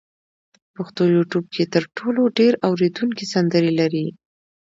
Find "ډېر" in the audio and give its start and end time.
2.39-2.53